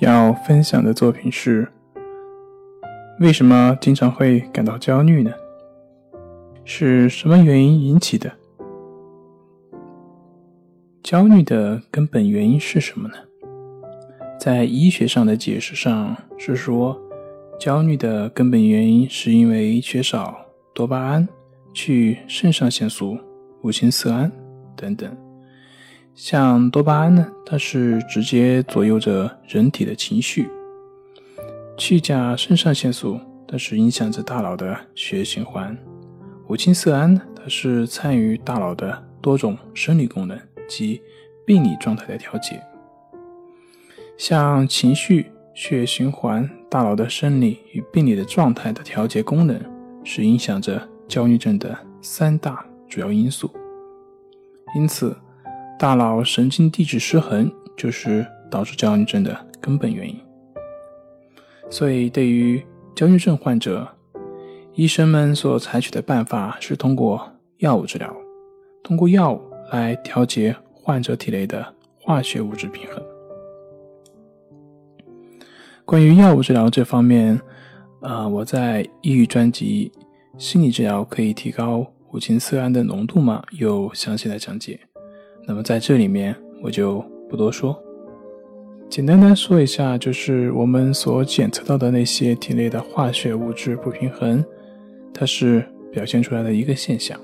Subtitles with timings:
[0.00, 1.68] 要分享的作品是：
[3.20, 5.30] 为什么经常会感到焦虑呢？
[6.64, 8.32] 是什么原因引起的？
[11.02, 13.14] 焦虑的根本原因是什么呢？
[14.38, 16.98] 在医学上的解释上是说，
[17.58, 20.34] 焦虑的根本原因是因为缺少
[20.74, 21.28] 多巴胺、
[21.74, 23.18] 去肾上腺素、
[23.62, 24.32] 五羟色胺
[24.74, 25.14] 等等。
[26.22, 30.44] 像多巴胺呢，它是直接左右着人体的情绪；
[31.78, 35.74] 去甲肾上腺素，它是影响着大脑的血液循环；
[36.46, 41.00] 五羟色胺呢，它是参与大脑的多种生理功能及
[41.46, 42.62] 病理状态的调节。
[44.18, 49.58] 像情绪、血液循环、大脑的生理与病理的状态的调节功能，
[50.04, 53.50] 是影响着焦虑症的三大主要因素。
[54.76, 55.16] 因此。
[55.80, 60.14] 大脑神经递质失衡就是导致焦虑症的根本原因。
[61.70, 62.62] 所以，对于
[62.94, 63.88] 焦虑症患者，
[64.74, 68.14] 医生们所采取的办法是通过药物治疗，
[68.82, 69.40] 通过药物
[69.72, 73.02] 来调节患者体内的化学物质平衡。
[75.86, 77.40] 关于药物治疗这方面，
[78.02, 79.90] 呃，我在抑郁专辑
[80.38, 84.78] 《心理治疗可以提高五羟色胺的浓度吗》有详细的讲解。
[85.46, 87.76] 那么在这里面我就不多说，
[88.88, 94.44] 简单的说一下，就是我们所检测到的那些体内的化学物质不平衡，
[95.12, 97.18] 它是表现出来的一个现象。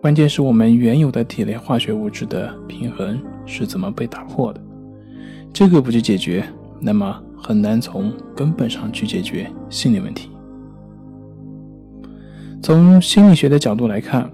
[0.00, 4.60] 关键是我们原有的体内化学物质的平衡是怎么被打破的，
[5.52, 6.44] 这个不去解决，
[6.80, 10.30] 那么很难从根本上去解决心理问题。
[12.62, 14.28] 从心理学的角度来看。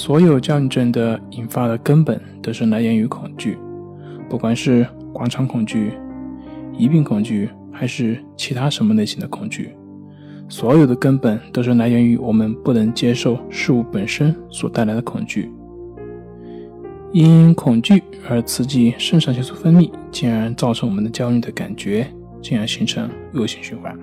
[0.00, 3.58] 所有焦虑症的引发的根本都是来源于恐惧，
[4.30, 5.92] 不管是广场恐惧、
[6.72, 9.76] 疑病恐惧，还是其他什么类型的恐惧，
[10.48, 15.52] 所有的根本都是来源于我们不能接受事物本身所带来的恐惧。
[17.12, 22.06] 因恐惧而刺激肾上腺素分泌，进而造成我们的焦虑的感觉，
[22.40, 23.94] 进而形成恶性循环。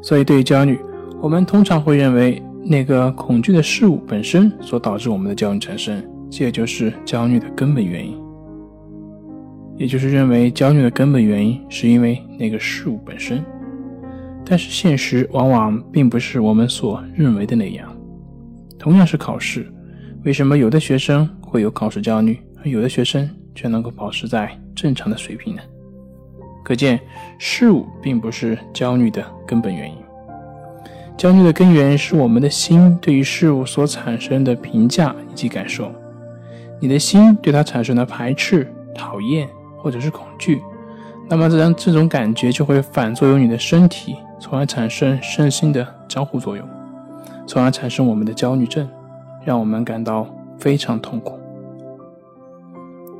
[0.00, 0.78] 所以，对于焦虑，
[1.20, 2.42] 我们通常会认为。
[2.62, 8.16] 那个恐惧的事物本身所导致我们的焦虑产生，这也就是焦虑的根本原因。
[9.76, 13.42] 也就是认为焦虑的根本原因是因为那个事物本身，
[14.44, 17.90] 但是现实往往并不是我们所认为的那样。
[18.78, 19.66] 同样是考试，
[20.24, 25.62] 为什么有的学生会有考试焦虑，而有的学生却能够保持在正常的水平呢？
[26.62, 27.00] 可见
[27.38, 29.96] 事物并不是焦虑的根本原因。
[31.20, 35.92] 焦虑的根源是我们的心对于事物所产生的评价以及感受。
[36.78, 40.62] 你的心对它产生了排斥、讨厌或者是恐惧，
[41.28, 46.66] 那么这样这种感觉就会反作用你的身体，从而产生身心的交互作用，
[47.46, 48.88] 从而产生我们的焦虑症，
[49.44, 50.26] 让我们感到
[50.58, 51.38] 非常痛苦。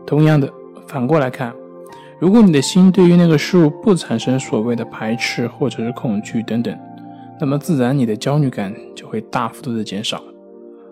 [0.07, 0.51] 同样的，
[0.87, 1.53] 反过来看，
[2.19, 6.75] 如果你的心对于那个事物不产生所谓的排斥或者是恐惧等等。
[7.41, 10.23] 那么自然，你的焦虑感就会大幅度的减少，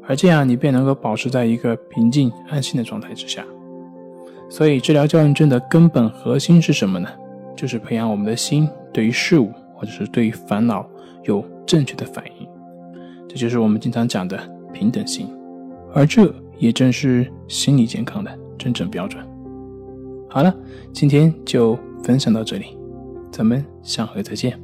[0.07, 3.45] 而这样你便能够保持在一个平静安心的状态之下。
[4.49, 7.09] 所以，治疗焦虑症的根本核心是什么呢？
[7.55, 10.89] 就是培养我们的心对于事物或者是对于烦恼
[11.25, 12.49] 有正确的反应。
[13.29, 14.39] 这就是我们经常讲的
[14.73, 15.29] 平等心，
[15.93, 19.23] 而这也正是心理健康的真正标准。
[20.31, 20.55] 好了，
[20.95, 22.79] 今天就分享到这里，
[23.31, 24.57] 咱们下回再见。